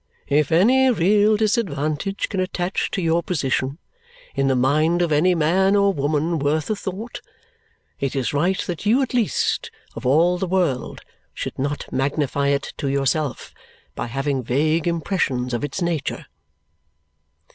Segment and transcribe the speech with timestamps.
[0.29, 3.77] If any real disadvantage can attach to your position
[4.33, 7.21] in the mind of any man or woman worth a thought,
[7.99, 11.01] it is right that you at least of all the world
[11.35, 13.53] should not magnify it to yourself
[13.93, 16.25] by having vague impressions of its nature."